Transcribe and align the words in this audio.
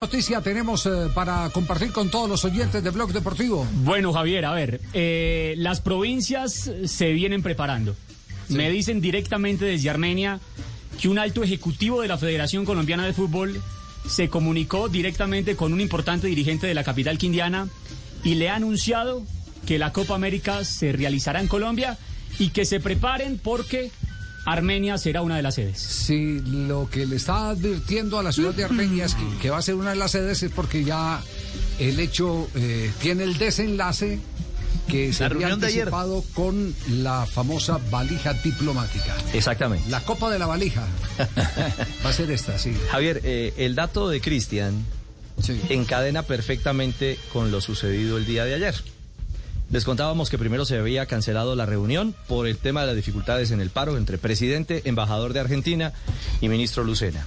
noticia 0.00 0.40
tenemos 0.40 0.86
eh, 0.86 1.08
para 1.12 1.50
compartir 1.50 1.90
con 1.90 2.08
todos 2.08 2.30
los 2.30 2.44
oyentes 2.44 2.84
de 2.84 2.90
Blog 2.90 3.12
Deportivo? 3.12 3.66
Bueno, 3.82 4.12
Javier, 4.12 4.44
a 4.44 4.52
ver, 4.52 4.80
eh, 4.92 5.56
las 5.58 5.80
provincias 5.80 6.70
se 6.84 7.12
vienen 7.12 7.42
preparando. 7.42 7.96
Me 8.48 8.70
dicen 8.70 9.00
directamente 9.00 9.64
desde 9.64 9.90
Armenia 9.90 10.38
que 11.00 11.08
un 11.08 11.18
alto 11.18 11.42
ejecutivo 11.42 12.00
de 12.00 12.06
la 12.06 12.16
Federación 12.16 12.64
Colombiana 12.64 13.04
de 13.06 13.12
Fútbol 13.12 13.60
se 14.08 14.28
comunicó 14.28 14.88
directamente 14.88 15.56
con 15.56 15.72
un 15.72 15.80
importante 15.80 16.28
dirigente 16.28 16.68
de 16.68 16.74
la 16.74 16.84
capital 16.84 17.18
quindiana 17.18 17.66
y 18.22 18.36
le 18.36 18.50
ha 18.50 18.54
anunciado 18.54 19.24
que 19.66 19.80
la 19.80 19.92
Copa 19.92 20.14
América 20.14 20.64
se 20.64 20.92
realizará 20.92 21.40
en 21.40 21.48
Colombia 21.48 21.98
y 22.38 22.50
que 22.50 22.66
se 22.66 22.78
preparen 22.78 23.36
porque 23.36 23.90
Armenia 24.44 24.98
será 24.98 25.22
una 25.22 25.36
de 25.36 25.42
las 25.42 25.56
sedes. 25.56 25.78
Sí, 25.78 26.40
lo 26.40 26.88
que 26.90 27.06
le 27.06 27.16
está 27.16 27.50
advirtiendo 27.50 28.18
a 28.18 28.22
la 28.22 28.32
ciudad 28.32 28.54
de 28.54 28.64
Armenia 28.64 29.04
es 29.04 29.16
que, 29.40 29.50
va 29.50 29.58
a 29.58 29.62
ser 29.62 29.74
una 29.74 29.90
de 29.90 29.96
las 29.96 30.12
sedes 30.12 30.42
es 30.42 30.50
porque 30.50 30.84
ya 30.84 31.20
el 31.78 32.00
hecho 32.00 32.48
eh, 32.54 32.90
tiene 33.00 33.24
el 33.24 33.36
desenlace 33.36 34.20
que 34.88 35.12
se 35.12 35.24
había 35.24 35.48
anticipado 35.48 36.24
con 36.34 36.74
la 36.88 37.26
famosa 37.26 37.78
valija 37.90 38.32
diplomática. 38.32 39.14
Exactamente. 39.32 39.88
La 39.90 40.00
copa 40.00 40.30
de 40.30 40.38
la 40.38 40.46
valija 40.46 40.86
va 42.04 42.10
a 42.10 42.12
ser 42.12 42.30
esta, 42.30 42.58
sí. 42.58 42.74
Javier, 42.90 43.20
eh, 43.24 43.52
el 43.58 43.74
dato 43.74 44.08
de 44.08 44.20
Cristian 44.20 44.84
encadena 45.68 46.22
perfectamente 46.22 47.18
con 47.32 47.50
lo 47.50 47.60
sucedido 47.60 48.16
el 48.16 48.26
día 48.26 48.44
de 48.44 48.54
ayer. 48.54 48.74
Les 49.70 49.84
contábamos 49.84 50.30
que 50.30 50.38
primero 50.38 50.64
se 50.64 50.78
había 50.78 51.04
cancelado 51.04 51.54
la 51.54 51.66
reunión 51.66 52.14
por 52.26 52.46
el 52.46 52.56
tema 52.56 52.80
de 52.80 52.86
las 52.86 52.96
dificultades 52.96 53.50
en 53.50 53.60
el 53.60 53.68
paro 53.68 53.98
entre 53.98 54.16
presidente, 54.16 54.82
embajador 54.86 55.34
de 55.34 55.40
Argentina 55.40 55.92
y 56.40 56.48
ministro 56.48 56.84
Lucena. 56.84 57.26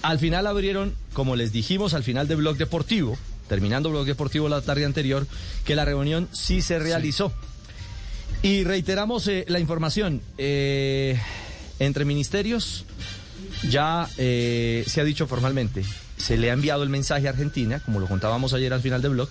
Al 0.00 0.18
final 0.18 0.46
abrieron, 0.46 0.94
como 1.12 1.36
les 1.36 1.52
dijimos 1.52 1.92
al 1.92 2.02
final 2.02 2.28
del 2.28 2.38
blog 2.38 2.56
deportivo, 2.56 3.18
terminando 3.46 3.90
blog 3.90 4.06
deportivo 4.06 4.48
la 4.48 4.62
tarde 4.62 4.86
anterior, 4.86 5.26
que 5.64 5.76
la 5.76 5.84
reunión 5.84 6.28
sí 6.32 6.62
se 6.62 6.78
realizó. 6.78 7.32
Y 8.42 8.64
reiteramos 8.64 9.28
eh, 9.28 9.44
la 9.48 9.60
información. 9.60 10.22
Eh, 10.38 11.20
entre 11.78 12.04
ministerios 12.04 12.84
ya 13.68 14.08
eh, 14.16 14.84
se 14.86 15.00
ha 15.00 15.04
dicho 15.04 15.26
formalmente, 15.26 15.84
se 16.16 16.36
le 16.36 16.50
ha 16.50 16.54
enviado 16.54 16.82
el 16.82 16.88
mensaje 16.88 17.26
a 17.26 17.30
Argentina, 17.30 17.80
como 17.80 18.00
lo 18.00 18.06
contábamos 18.06 18.54
ayer 18.54 18.72
al 18.72 18.80
final 18.80 19.02
del 19.02 19.12
blog, 19.12 19.28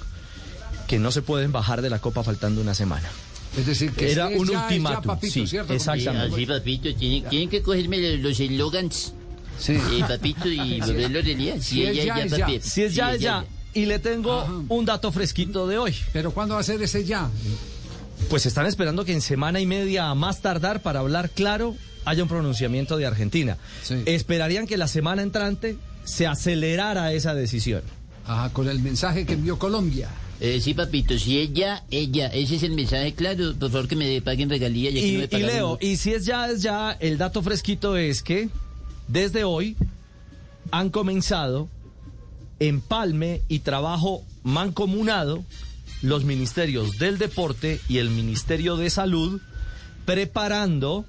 que 0.92 1.00
no 1.00 1.10
se 1.10 1.22
pueden 1.22 1.54
bajar 1.54 1.82
de 1.82 1.90
la 1.90 2.00
Copa 2.00 2.22
faltando 2.22 2.60
una 2.60 2.74
semana. 2.74 3.10
Es 3.58 3.66
decir, 3.66 3.94
que 3.94 4.12
era 4.12 4.28
un 4.28 4.50
ultimátum. 4.50 5.18
Sí, 5.22 5.46
exactamente. 5.70 6.36
Sí, 6.36 6.46
papito, 6.46 6.94
tienen, 6.96 7.50
que 7.50 7.62
cogerme 7.62 8.18
los 8.18 8.38
eslogans. 8.38 9.14
Sí. 9.58 9.72
Eh, 9.72 10.04
papito, 10.06 10.50
y 10.50 10.82
volverlo 10.82 11.22
realidad. 11.22 11.56
Si, 11.62 11.76
si, 11.76 11.84
es 11.84 12.06
ya, 12.06 12.48
Si 12.60 12.84
es 12.84 12.94
ya, 12.94 13.14
es 13.14 13.22
ya. 13.22 13.46
Y 13.74 13.86
le 13.86 14.00
tengo 14.00 14.66
un 14.68 14.84
dato 14.84 15.14
fresquito 15.14 15.66
de 15.66 15.78
hoy. 15.78 15.96
¿Pero 16.12 16.32
cuándo 16.32 16.56
va 16.56 16.60
a 16.60 16.64
ser 16.64 16.82
ese 16.82 17.06
ya? 17.06 17.30
Pues 18.30 18.46
están 18.46 18.66
esperando 18.66 19.06
que 19.06 19.14
en 19.14 19.22
semana 19.22 19.62
y 19.62 19.66
media 19.66 20.10
a 20.10 20.16
más 20.16 20.42
tardar 20.42 20.82
para 20.82 21.00
hablar 21.00 21.30
claro 21.30 21.78
haya 22.04 22.22
un 22.22 22.28
pronunciamiento 22.28 22.98
de 22.98 23.06
Argentina. 23.06 23.56
Esperarían 24.06 24.68
que 24.68 24.76
la 24.76 24.90
semana 24.90 25.22
entrante 25.22 25.78
se 26.04 26.28
acelerara 26.28 27.14
esa 27.14 27.34
decisión. 27.34 27.82
Ajá, 28.28 28.50
con 28.52 28.68
el 28.68 28.80
mensaje 28.80 29.26
que 29.26 29.34
envió 29.34 29.58
Colombia. 29.58 30.10
Eh, 30.44 30.60
sí, 30.60 30.74
papito, 30.74 31.20
si 31.20 31.38
ella, 31.38 31.84
ella, 31.92 32.26
ese 32.26 32.56
es 32.56 32.64
el 32.64 32.72
mensaje 32.72 33.14
claro, 33.14 33.54
por 33.60 33.70
favor 33.70 33.88
que 33.88 33.96
me 33.96 34.20
paguen 34.24 34.50
regalía. 34.50 34.90
Ya 34.90 35.00
y, 35.00 35.12
no 35.12 35.20
me 35.20 35.40
y 35.40 35.44
Leo, 35.44 35.78
y 35.80 35.98
si 35.98 36.14
es 36.14 36.26
ya, 36.26 36.50
es 36.50 36.64
ya, 36.64 36.98
el 37.00 37.20
dato 37.20 37.44
fresquito 37.44 37.96
es 37.96 38.24
que 38.24 38.50
desde 39.08 39.44
hoy 39.44 39.78
han 40.72 40.90
comenzado 40.90 41.70
empalme 42.60 43.44
y 43.50 43.60
trabajo 43.60 44.24
mancomunado 44.42 45.46
los 46.02 46.24
ministerios 46.24 46.98
del 46.98 47.20
deporte 47.20 47.80
y 47.88 48.00
el 48.00 48.10
Ministerio 48.10 48.78
de 48.78 48.90
Salud 48.90 49.40
preparando 50.06 51.06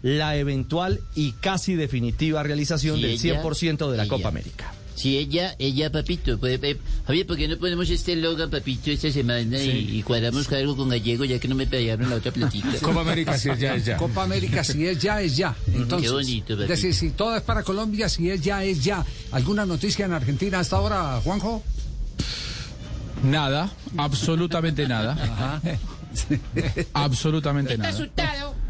la 0.00 0.36
eventual 0.36 1.00
y 1.14 1.32
casi 1.32 1.74
definitiva 1.74 2.42
realización 2.42 3.02
del 3.02 3.18
100% 3.18 3.90
de 3.90 3.96
la 3.98 4.08
Copa 4.08 4.28
América. 4.28 4.71
Si 4.94 5.16
ella, 5.16 5.54
ella, 5.58 5.90
papito, 5.90 6.38
pues, 6.38 6.60
eh, 6.62 6.76
Javier, 7.06 7.26
¿por 7.26 7.36
qué 7.36 7.48
no 7.48 7.56
ponemos 7.56 7.88
este 7.90 8.14
logo, 8.16 8.48
papito, 8.48 8.90
esta 8.90 9.10
semana 9.10 9.58
y, 9.58 10.02
cuadramos 10.02 10.50
algo 10.52 10.76
con 10.76 10.88
gallego 10.88 11.24
ya 11.24 11.38
que 11.38 11.48
no 11.48 11.54
me 11.54 11.66
pagaron 11.66 12.10
la 12.10 12.16
otra 12.16 12.32
platita? 12.32 12.78
Copa 12.82 13.00
América 13.00 13.38
si 13.38 13.50
es 13.50 13.58
ya, 13.58 13.74
es 13.74 13.84
ya. 13.84 13.96
Copa 13.96 14.24
América 14.24 14.64
si 14.64 14.86
es 14.86 14.98
ya, 14.98 15.22
es 15.22 15.36
ya. 15.36 15.54
Entonces, 15.72 16.08
qué 16.08 16.14
bonito, 16.14 16.54
papito. 16.54 16.68
decir, 16.68 16.94
si 16.94 17.10
todo 17.10 17.36
es 17.36 17.42
para 17.42 17.62
Colombia, 17.62 18.08
si 18.08 18.30
es 18.30 18.40
ya, 18.40 18.62
es 18.64 18.84
ya. 18.84 19.04
¿Alguna 19.32 19.66
noticia 19.66 20.06
en 20.06 20.12
Argentina 20.12 20.60
hasta 20.60 20.76
ahora, 20.76 21.20
Juanjo? 21.24 21.62
Nada, 23.22 23.70
absolutamente 23.96 24.86
nada. 24.88 25.12
Ajá. 25.12 25.60
Absolutamente 26.92 27.78
nada. 27.78 27.90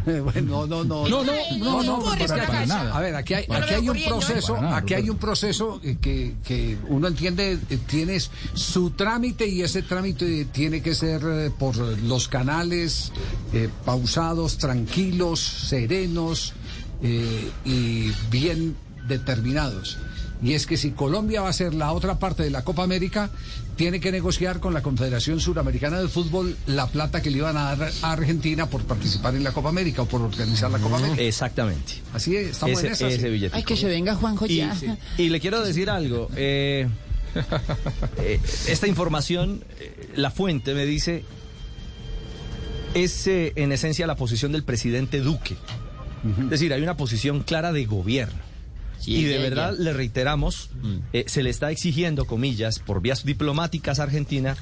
Bueno, 0.23 0.67
no, 0.67 0.85
no, 0.85 0.85
no, 0.85 1.09
no, 1.09 1.25
no, 1.59 1.83
no, 1.83 2.05
para, 2.05 2.67
nada. 2.67 2.97
A 2.97 3.01
ver, 3.01 3.15
aquí 3.15 3.35
hay, 3.35 3.47
aquí 3.49 3.75
hay 3.75 3.89
un 3.89 4.03
proceso, 4.05 4.57
aquí 4.57 4.95
hay 4.95 5.11
un 5.11 5.17
proceso 5.17 5.81
que, 6.01 6.35
que 6.45 6.77
uno 6.89 7.09
entiende 7.09 7.59
eh, 7.69 7.79
tiene 7.87 8.19
su 8.55 8.91
trámite 8.91 9.47
y 9.47 9.63
ese 9.63 9.83
trámite 9.83 10.47
tiene 10.47 10.83
que 10.83 10.95
ser 10.95 11.23
eh, 11.25 11.51
por 11.57 11.77
los 11.77 12.29
canales 12.29 13.13
eh, 13.53 13.69
pausados, 13.85 14.59
tranquilos, 14.59 15.41
serenos 15.41 16.55
y 17.03 18.13
bien 18.31 18.77
determinados. 19.09 19.99
Y 20.43 20.55
es 20.55 20.67
que 20.67 20.77
si 20.77 20.91
Colombia 20.91 21.43
va 21.43 21.49
a 21.49 21.53
ser 21.53 21.75
la 21.75 21.93
otra 21.93 22.19
parte 22.19 22.43
de 22.43 22.51
la 22.51 22.63
Copa 22.63 22.83
América, 22.83 23.31
tiene 23.77 24.01
que 24.01 24.13
negociar 24.13 24.61
con 24.61 24.75
la 24.75 24.83
Confederación 24.83 25.41
Suramericana 25.41 26.01
de 26.01 26.09
Fútbol 26.09 26.57
la 26.67 26.87
plata 26.87 27.23
que 27.23 27.31
le 27.31 27.39
iban 27.39 27.57
a 27.57 27.75
dar 27.75 27.91
a 28.03 28.13
Argentina 28.13 28.67
por 28.69 28.83
participar 28.85 29.35
en 29.35 29.45
la 29.45 29.53
Copa 29.53 29.71
América 29.71 30.03
o 30.03 30.07
por 30.07 30.21
organizar 30.21 30.71
la 30.71 30.79
Copa 30.79 30.99
América. 30.99 31.23
Exactamente. 31.23 31.95
Así 32.13 32.37
es, 32.37 32.51
estamos 32.51 32.83
en 32.85 32.93
esa. 32.93 33.07
Ay, 33.53 33.63
que 33.65 33.77
se 33.77 33.89
venga 33.89 34.15
Juanjo 34.15 34.47
ya. 34.47 34.77
Y, 35.17 35.29
le 35.31 35.41
quiero 35.41 35.65
decir 35.65 35.91
algo. 35.91 36.29
Eh, 36.37 36.89
eh, 38.19 38.41
esta 38.69 38.87
información, 38.87 39.65
eh, 39.81 40.11
la 40.17 40.31
fuente 40.31 40.75
me 40.75 40.85
dice, 40.85 41.25
es 42.95 43.27
en 43.27 43.73
esencia 43.73 44.07
la 44.07 44.17
posición 44.17 44.53
del 44.53 44.65
presidente 44.65 45.21
Duque. 45.21 45.57
Es 46.45 46.51
decir, 46.51 46.73
hay 46.73 46.83
una 46.83 46.97
posición 46.97 47.43
clara 47.43 47.73
de 47.73 47.85
gobierno 47.85 48.52
y 49.07 49.25
de 49.25 49.39
verdad 49.39 49.75
le 49.79 49.93
reiteramos, 49.93 50.71
mm. 50.83 50.97
eh, 51.13 51.25
se 51.27 51.43
le 51.43 51.51
está 51.51 51.71
exigiendo, 51.71 52.25
comillas, 52.25 52.79
por 52.79 53.01
vías 53.01 53.25
diplomáticas 53.25 54.01
a 54.01 54.05
Argentina, 54.05 54.57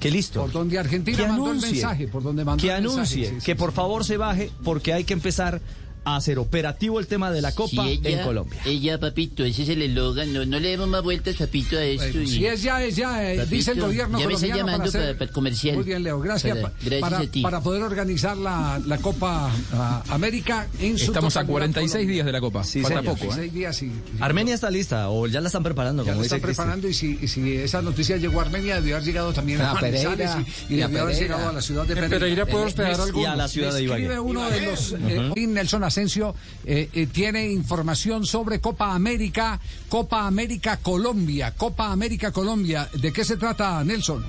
que 0.00 0.10
listo. 0.10 0.42
Por 0.42 0.52
donde 0.52 0.78
Argentina 0.78 1.26
mandó 1.26 1.52
el 1.52 1.60
mensaje, 1.60 2.08
por 2.08 2.22
donde 2.22 2.44
mandó 2.44 2.60
que 2.60 2.68
el 2.68 2.76
anuncie, 2.76 3.38
que 3.44 3.56
por 3.56 3.72
favor 3.72 4.04
se 4.04 4.16
baje, 4.16 4.50
porque 4.62 4.92
hay 4.92 5.04
que 5.04 5.12
empezar 5.12 5.60
a 6.04 6.16
hacer 6.16 6.38
operativo 6.38 7.00
el 7.00 7.06
tema 7.06 7.30
de 7.30 7.42
la 7.42 7.52
Copa 7.52 7.86
en 7.88 8.22
Colombia. 8.22 8.60
Ella, 8.64 8.98
papito, 8.98 9.44
ese 9.44 9.62
es 9.62 9.68
el 9.70 9.82
eslogan. 9.82 10.32
No, 10.32 10.44
no 10.44 10.58
le 10.58 10.70
demos 10.70 10.88
más 10.88 11.02
vueltas, 11.02 11.36
papito, 11.36 11.76
a 11.76 11.84
esto. 11.84 12.26
Si 12.26 12.44
es 12.46 12.62
ya, 12.62 12.82
es 12.82 12.96
ya, 12.96 13.32
eh, 13.32 13.46
dice 13.46 13.72
el 13.72 13.80
gobierno 13.80 14.18
ya 14.18 14.26
me 14.26 14.34
está 14.34 14.46
llamando 14.46 14.90
para, 14.90 15.16
para, 15.16 15.30
comercial. 15.30 15.76
Muy 15.76 15.84
bien, 15.84 16.02
Leo, 16.02 16.20
gracias. 16.20 16.56
Para, 16.58 16.74
gracias 16.80 17.00
para, 17.00 17.18
a 17.18 17.26
ti. 17.26 17.42
para 17.42 17.60
poder 17.60 17.82
organizar 17.82 18.36
la, 18.36 18.80
la 18.86 18.98
Copa 18.98 19.50
uh, 19.72 20.12
América 20.12 20.68
en 20.80 20.98
su 20.98 21.06
Estamos 21.06 21.36
a 21.36 21.44
46 21.44 22.08
días 22.08 22.26
de 22.26 22.32
la 22.32 22.40
Copa. 22.40 22.64
Sí, 22.64 22.80
Falta 22.80 23.00
señor. 23.00 23.18
poco. 23.18 23.34
¿eh? 23.36 23.50
días 23.50 23.82
y, 23.82 23.92
Armenia 24.20 24.54
está 24.54 24.70
lista 24.70 25.10
o 25.10 25.26
ya 25.26 25.40
la 25.40 25.48
están 25.48 25.62
preparando. 25.62 26.04
Ya 26.04 26.12
como 26.12 26.22
la 26.22 26.26
están 26.26 26.40
preparando 26.40 26.88
y 26.88 26.94
si, 26.94 27.18
y 27.20 27.28
si, 27.28 27.56
esa 27.56 27.82
noticia 27.82 28.16
llegó 28.16 28.40
a 28.40 28.44
Armenia, 28.44 28.76
debió 28.76 28.96
haber 28.96 29.06
llegado 29.06 29.32
también 29.32 29.60
a, 29.60 29.72
a 29.72 29.80
Pereira 29.80 30.44
y, 30.68 30.74
y 30.74 30.76
debió 30.76 31.02
haber 31.02 31.16
llegado 31.16 31.48
a 31.48 31.52
la 31.52 31.62
ciudad 31.62 31.82
de 31.86 31.94
Pereira. 31.94 32.18
Pereira 32.18 32.46
puedo 32.46 32.64
hospedar 32.64 33.00
algunos. 33.00 33.22
Y 33.22 33.24
a 33.26 33.36
la 33.36 33.48
ciudad 33.48 33.74
de 33.74 33.82
Ibagué. 33.82 34.02
Escribe 34.02 34.20
uno 34.20 34.50
de 34.50 34.60
los... 34.60 34.92
Eh, 34.92 35.46
Nelson 35.58 35.84
Asensio 35.88 36.34
eh, 36.64 37.08
tiene 37.12 37.50
información 37.50 38.24
sobre 38.24 38.60
Copa 38.60 38.94
América, 38.94 39.60
Copa 39.88 40.26
América 40.26 40.78
Colombia, 40.78 41.54
Copa 41.56 41.90
América 41.92 42.32
Colombia. 42.32 42.88
¿De 42.94 43.12
qué 43.12 43.24
se 43.24 43.36
trata, 43.36 43.82
Nelson? 43.84 44.24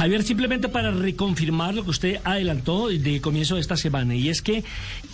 Javier, 0.00 0.22
simplemente 0.22 0.70
para 0.70 0.92
reconfirmar 0.92 1.74
lo 1.74 1.84
que 1.84 1.90
usted 1.90 2.20
adelantó 2.24 2.88
de 2.88 3.20
comienzo 3.20 3.56
de 3.56 3.60
esta 3.60 3.76
semana, 3.76 4.14
y 4.14 4.30
es 4.30 4.40
que 4.40 4.64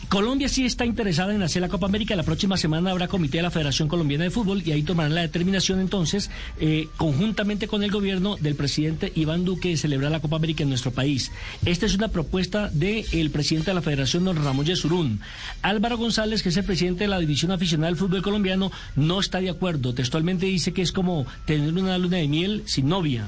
Colombia 0.08 0.48
sí 0.48 0.64
está 0.64 0.86
interesada 0.86 1.34
en 1.34 1.42
hacer 1.42 1.60
la 1.60 1.68
Copa 1.68 1.86
América. 1.86 2.14
La 2.14 2.22
próxima 2.22 2.56
semana 2.56 2.92
habrá 2.92 3.08
comité 3.08 3.38
de 3.38 3.42
la 3.42 3.50
Federación 3.50 3.88
Colombiana 3.88 4.22
de 4.22 4.30
Fútbol 4.30 4.62
y 4.64 4.70
ahí 4.70 4.84
tomarán 4.84 5.16
la 5.16 5.22
determinación 5.22 5.80
entonces, 5.80 6.30
eh, 6.60 6.86
conjuntamente 6.96 7.66
con 7.66 7.82
el 7.82 7.90
gobierno 7.90 8.36
del 8.36 8.54
presidente 8.54 9.10
Iván 9.16 9.44
Duque, 9.44 9.70
de 9.70 9.76
celebrar 9.76 10.12
la 10.12 10.20
Copa 10.20 10.36
América 10.36 10.62
en 10.62 10.68
nuestro 10.68 10.92
país. 10.92 11.32
Esta 11.64 11.86
es 11.86 11.96
una 11.96 12.06
propuesta 12.06 12.70
del 12.72 13.30
presidente 13.32 13.72
de 13.72 13.74
la 13.74 13.82
Federación, 13.82 14.24
don 14.24 14.36
Ramón 14.36 14.66
Yesurún. 14.66 15.18
Álvaro 15.62 15.98
González, 15.98 16.44
que 16.44 16.50
es 16.50 16.56
el 16.58 16.64
presidente 16.64 17.02
de 17.02 17.08
la 17.08 17.18
División 17.18 17.50
Aficionada 17.50 17.88
del 17.88 17.98
Fútbol 17.98 18.22
Colombiano, 18.22 18.70
no 18.94 19.18
está 19.18 19.40
de 19.40 19.50
acuerdo. 19.50 19.94
Textualmente 19.94 20.46
dice 20.46 20.72
que 20.72 20.82
es 20.82 20.92
como 20.92 21.26
tener 21.44 21.74
una 21.74 21.98
luna 21.98 22.18
de 22.18 22.28
miel 22.28 22.62
sin 22.66 22.88
novia. 22.88 23.26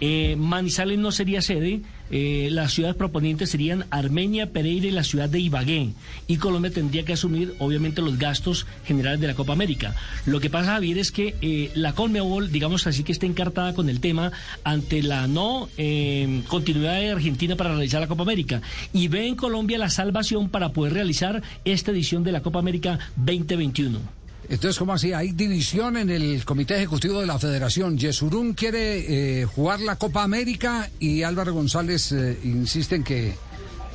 Eh, 0.00 0.36
Manizales 0.36 0.98
no 0.98 1.12
sería 1.12 1.42
sede, 1.42 1.82
eh, 2.12 2.50
las 2.52 2.74
ciudades 2.74 2.94
proponientes 2.94 3.48
serían 3.48 3.86
Armenia, 3.90 4.50
Pereira 4.52 4.86
y 4.86 4.90
la 4.90 5.02
ciudad 5.02 5.30
de 5.30 5.40
Ibagué. 5.40 5.92
Y 6.26 6.36
Colombia 6.36 6.70
tendría 6.70 7.06
que 7.06 7.14
asumir, 7.14 7.54
obviamente, 7.58 8.02
los 8.02 8.18
gastos 8.18 8.66
generales 8.84 9.18
de 9.18 9.28
la 9.28 9.34
Copa 9.34 9.54
América. 9.54 9.96
Lo 10.26 10.38
que 10.38 10.50
pasa, 10.50 10.74
Javier, 10.74 10.98
es 10.98 11.10
que 11.10 11.34
eh, 11.40 11.70
la 11.74 11.94
Conmebol, 11.94 12.52
digamos 12.52 12.86
así, 12.86 13.02
que 13.02 13.12
está 13.12 13.24
encartada 13.24 13.74
con 13.74 13.88
el 13.88 14.00
tema 14.00 14.30
ante 14.62 15.02
la 15.02 15.26
no 15.26 15.70
eh, 15.78 16.42
continuidad 16.48 17.00
de 17.00 17.12
Argentina 17.12 17.56
para 17.56 17.70
realizar 17.70 18.02
la 18.02 18.08
Copa 18.08 18.24
América. 18.24 18.60
Y 18.92 19.08
ve 19.08 19.26
en 19.26 19.34
Colombia 19.34 19.78
la 19.78 19.88
salvación 19.88 20.50
para 20.50 20.72
poder 20.72 20.92
realizar 20.92 21.42
esta 21.64 21.92
edición 21.92 22.24
de 22.24 22.32
la 22.32 22.42
Copa 22.42 22.58
América 22.58 22.98
2021. 23.16 24.21
Entonces, 24.48 24.78
¿cómo 24.78 24.92
así? 24.92 25.12
Hay 25.12 25.32
división 25.32 25.96
en 25.96 26.10
el 26.10 26.44
Comité 26.44 26.76
Ejecutivo 26.76 27.20
de 27.20 27.26
la 27.26 27.38
Federación. 27.38 27.96
Yesurún 27.96 28.54
quiere 28.54 29.40
eh, 29.40 29.44
jugar 29.44 29.80
la 29.80 29.96
Copa 29.96 30.22
América 30.22 30.90
y 30.98 31.22
Álvaro 31.22 31.54
González 31.54 32.12
eh, 32.12 32.38
insiste 32.44 32.96
en 32.96 33.04
que, 33.04 33.34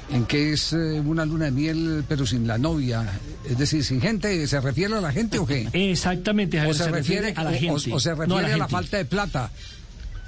en 0.09 0.25
que 0.25 0.53
es 0.53 0.73
eh, 0.73 0.99
una 0.99 1.25
luna 1.25 1.45
de 1.45 1.51
miel, 1.51 2.03
pero 2.07 2.25
sin 2.25 2.47
la 2.47 2.57
novia. 2.57 3.05
Es 3.45 3.57
decir, 3.57 3.83
sin 3.83 4.01
gente. 4.01 4.47
¿Se 4.47 4.59
refiere 4.61 4.95
a 4.95 5.01
la 5.01 5.11
gente 5.11 5.37
o 5.37 5.45
qué? 5.45 5.69
Exactamente, 5.91 6.57
Javier. 6.57 6.75
O 6.75 6.77
se, 6.77 6.91
refiere, 6.91 7.33
a 7.35 7.43
la 7.43 7.53
gente. 7.53 7.93
O, 7.93 7.99
se 7.99 8.15
refiere 8.15 8.53
a 8.53 8.57
la 8.57 8.67
falta 8.67 8.97
de 8.97 9.05
plata. 9.05 9.51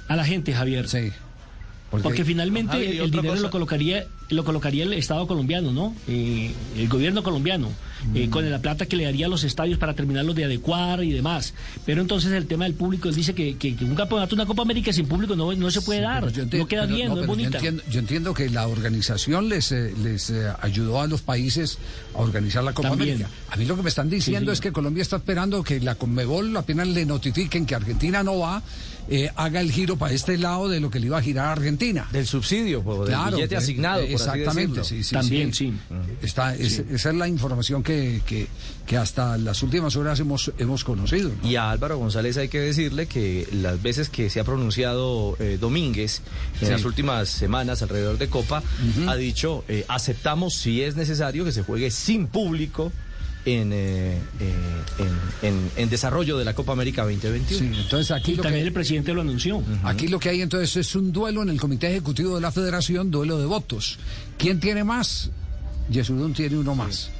A 0.06 0.16
la 0.16 0.24
gente, 0.24 0.52
Javier. 0.52 0.88
Sí. 0.88 1.10
Porque, 1.90 2.24
finalmente 2.24 3.02
el 3.02 3.10
dinero 3.10 3.34
lo 3.36 3.50
colocaría 3.50 4.06
lo 4.30 4.44
colocaría 4.44 4.84
el 4.84 4.92
Estado 4.92 5.26
colombiano, 5.26 5.72
¿no? 5.72 5.94
Eh, 6.06 6.52
el 6.76 6.88
gobierno 6.88 7.22
colombiano, 7.22 7.68
eh, 8.14 8.28
mm. 8.28 8.30
con 8.30 8.48
la 8.48 8.60
plata 8.60 8.86
que 8.86 8.96
le 8.96 9.04
daría 9.04 9.26
a 9.26 9.28
los 9.28 9.42
estadios 9.42 9.78
para 9.78 9.94
terminarlos 9.94 10.36
de 10.36 10.44
adecuar 10.44 11.02
y 11.02 11.12
demás. 11.12 11.52
Pero 11.84 12.00
entonces 12.00 12.32
el 12.32 12.46
tema 12.46 12.64
del 12.64 12.74
público, 12.74 13.08
él 13.08 13.14
dice 13.14 13.34
que, 13.34 13.56
que, 13.56 13.76
un 13.84 13.96
campeonato, 13.96 14.36
una 14.36 14.46
Copa 14.46 14.62
América 14.62 14.92
sin 14.92 15.06
público 15.06 15.34
no, 15.34 15.52
no 15.52 15.70
se 15.70 15.82
puede 15.82 16.00
dar, 16.00 16.24
no 16.24 16.66
queda 16.66 16.86
bien, 16.86 17.08
no, 17.08 17.20
es 17.20 17.26
bonita. 17.26 17.58
Yo 17.90 17.98
entiendo, 17.98 18.32
que 18.32 18.48
la 18.48 18.68
organización 18.68 19.48
les, 19.48 19.72
eh, 19.72 19.92
les 20.00 20.32
ayudó 20.60 21.00
a 21.00 21.06
los 21.08 21.22
países 21.22 21.78
a 22.14 22.18
organizar 22.18 22.62
la 22.62 22.72
Copa 22.72 22.90
América. 22.90 23.28
A 23.50 23.56
mí 23.56 23.64
lo 23.64 23.76
que 23.76 23.82
me 23.82 23.88
están 23.88 24.08
diciendo 24.08 24.52
es 24.52 24.60
que 24.60 24.70
Colombia 24.70 25.02
está 25.02 25.16
esperando 25.16 25.64
que 25.64 25.80
la 25.80 25.96
Conmebol 25.96 26.56
apenas 26.56 26.86
le 26.86 27.04
notifiquen 27.04 27.66
que 27.66 27.74
Argentina 27.74 28.22
no 28.22 28.38
va, 28.38 28.62
haga 29.34 29.60
el 29.60 29.72
giro 29.72 29.96
para 29.96 30.14
este 30.14 30.38
lado 30.38 30.68
de 30.68 30.78
lo 30.78 30.90
que 30.90 31.00
le 31.00 31.06
iba 31.06 31.18
a 31.18 31.22
girar 31.22 31.46
a 31.46 31.52
Argentina. 31.52 32.08
Del 32.12 32.26
subsidio, 32.26 32.82
pues, 32.82 33.08
del 33.08 33.18
billete 33.32 33.56
asignado. 33.56 34.02
Exactamente, 34.20 34.84
sí, 34.84 35.02
sí. 35.02 35.14
También, 35.14 35.52
sí. 35.52 35.72
Está, 36.22 36.54
Esa 36.54 37.10
es 37.10 37.14
la 37.14 37.28
información 37.28 37.82
que, 37.82 38.20
que, 38.26 38.96
hasta 38.96 39.38
las 39.38 39.62
últimas 39.62 39.94
horas 39.96 40.18
hemos, 40.20 40.52
hemos 40.58 40.84
conocido. 40.84 41.30
Y 41.44 41.56
a 41.56 41.70
Álvaro 41.70 41.98
González 41.98 42.36
hay 42.36 42.48
que 42.48 42.60
decirle 42.60 43.06
que 43.06 43.48
las 43.52 43.80
veces 43.80 44.08
que 44.08 44.30
se 44.30 44.40
ha 44.40 44.44
pronunciado 44.44 45.36
eh, 45.38 45.58
Domínguez 45.60 46.22
en 46.60 46.70
las 46.70 46.84
últimas 46.84 47.28
semanas 47.28 47.82
alrededor 47.82 48.18
de 48.18 48.28
Copa, 48.28 48.62
ha 49.06 49.16
dicho, 49.16 49.64
eh, 49.68 49.84
aceptamos 49.88 50.54
si 50.54 50.82
es 50.82 50.96
necesario 50.96 51.44
que 51.44 51.52
se 51.52 51.62
juegue 51.62 51.90
sin 51.90 52.26
público 52.26 52.92
en, 53.44 53.72
eh, 53.72 54.18
eh, 54.40 55.70
en, 55.76 55.90
desarrollo 55.90 56.36
de 56.38 56.44
la 56.44 56.54
Copa 56.54 56.72
América 56.72 57.02
2021. 57.02 57.78
entonces 57.78 58.10
aquí 58.10 58.34
también 58.36 58.66
el 58.66 58.72
presidente 58.72 59.12
lo 59.12 59.22
anunció. 59.22 59.62
Aquí 59.82 60.08
lo 60.08 60.18
que 60.18 60.28
hay 60.28 60.42
entonces 60.42 60.76
es 60.76 60.94
un 60.94 61.12
duelo 61.12 61.42
en 61.42 61.48
el 61.50 61.60
Comité 61.60 61.88
Ejecutivo 61.88 62.34
de 62.34 62.40
la 62.40 62.52
Federación, 62.52 63.10
duelo 63.10 63.38
de 63.38 63.46
votos. 63.46 63.98
¿Quién 64.38 64.60
tiene 64.60 64.84
más? 64.84 65.30
Yesudún 65.90 66.32
tiene 66.34 66.56
uno 66.56 66.74
más. 66.74 67.10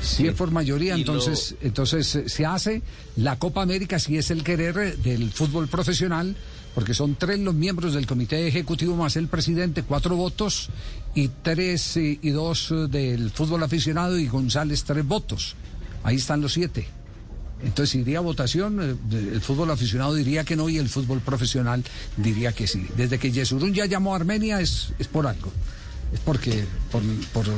Si 0.00 0.26
es 0.26 0.34
por 0.34 0.50
mayoría, 0.50 0.94
entonces, 0.94 1.56
entonces 1.60 2.14
eh, 2.14 2.28
se 2.28 2.46
hace 2.46 2.82
la 3.16 3.38
Copa 3.38 3.62
América 3.62 3.98
si 3.98 4.16
es 4.16 4.30
el 4.30 4.42
querer 4.42 4.96
del 4.98 5.30
fútbol 5.30 5.68
profesional 5.68 6.36
porque 6.74 6.94
son 6.94 7.16
tres 7.16 7.38
los 7.40 7.54
miembros 7.54 7.94
del 7.94 8.06
comité 8.06 8.46
ejecutivo 8.46 8.96
más 8.96 9.16
el 9.16 9.28
presidente, 9.28 9.82
cuatro 9.82 10.16
votos, 10.16 10.70
y 11.14 11.28
tres 11.42 11.96
y, 11.96 12.30
dos 12.30 12.72
del 12.88 13.30
fútbol 13.30 13.62
aficionado 13.62 14.18
y 14.18 14.28
González 14.28 14.84
tres 14.84 15.04
votos. 15.04 15.56
Ahí 16.04 16.16
están 16.16 16.40
los 16.40 16.52
siete. 16.52 16.86
Entonces 17.62 17.94
iría 17.96 18.18
a 18.18 18.22
votación, 18.22 18.80
eh, 18.80 18.96
el 19.32 19.40
fútbol 19.42 19.70
aficionado 19.70 20.14
diría 20.14 20.44
que 20.44 20.56
no 20.56 20.68
y 20.68 20.78
el 20.78 20.88
fútbol 20.88 21.20
profesional 21.20 21.84
diría 22.16 22.52
que 22.52 22.66
sí. 22.66 22.86
Desde 22.96 23.18
que 23.18 23.30
Yesurún 23.30 23.74
ya 23.74 23.84
llamó 23.84 24.14
a 24.14 24.16
Armenia 24.16 24.60
es, 24.60 24.92
es 24.98 25.08
por 25.08 25.26
algo. 25.26 25.52
Es 26.12 26.20
porque... 26.20 26.64
Por, 26.90 27.02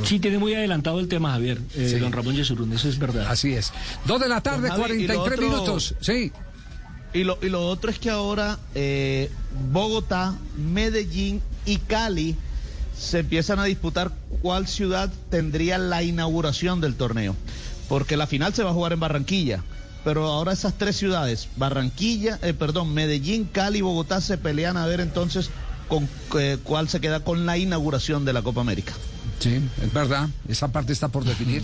Sí, 0.05 0.19
tiene 0.19 0.39
muy 0.39 0.53
adelantado 0.53 0.99
el 0.99 1.07
tema, 1.07 1.31
Javier, 1.31 1.61
eh, 1.75 1.97
don 1.99 2.11
Ramón 2.11 2.35
Yesurún, 2.35 2.73
eso 2.73 2.89
es 2.89 2.99
verdad. 2.99 3.27
Así 3.27 3.53
es. 3.53 3.71
Dos 4.05 4.19
de 4.19 4.27
la 4.27 4.41
tarde, 4.41 4.69
43 4.69 5.39
minutos. 5.39 5.95
Sí. 6.01 6.31
Y 7.13 7.23
lo, 7.23 7.37
y 7.41 7.49
lo 7.49 7.67
otro 7.67 7.91
es 7.91 7.99
que 7.99 8.09
ahora 8.09 8.57
eh, 8.73 9.29
Bogotá, 9.71 10.35
Medellín 10.57 11.41
y 11.65 11.77
Cali 11.77 12.35
se 12.97 13.19
empiezan 13.19 13.59
a 13.59 13.65
disputar 13.65 14.11
cuál 14.41 14.67
ciudad 14.67 15.11
tendría 15.29 15.77
la 15.77 16.03
inauguración 16.03 16.81
del 16.81 16.95
torneo. 16.95 17.35
Porque 17.87 18.17
la 18.17 18.27
final 18.27 18.53
se 18.53 18.63
va 18.63 18.71
a 18.71 18.73
jugar 18.73 18.93
en 18.93 18.99
Barranquilla. 18.99 19.63
Pero 20.03 20.25
ahora 20.25 20.51
esas 20.51 20.73
tres 20.73 20.97
ciudades, 20.97 21.47
Barranquilla, 21.55 22.37
eh, 22.41 22.53
perdón, 22.53 22.93
Medellín, 22.93 23.45
Cali 23.45 23.79
y 23.79 23.81
Bogotá 23.81 24.19
se 24.19 24.37
pelean 24.37 24.75
a 24.75 24.85
ver 24.85 24.99
entonces 24.99 25.49
con 25.87 26.09
eh, 26.37 26.57
cuál 26.63 26.89
se 26.89 26.99
queda 26.99 27.21
con 27.21 27.45
la 27.45 27.57
inauguración 27.57 28.25
de 28.25 28.33
la 28.33 28.41
Copa 28.41 28.61
América. 28.61 28.93
Sí, 29.39 29.61
es 29.81 29.93
verdad, 29.93 30.29
esa 30.47 30.69
parte 30.69 30.93
está 30.93 31.07
por 31.07 31.23
definir. 31.23 31.63